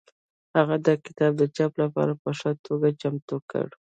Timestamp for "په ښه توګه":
2.21-2.87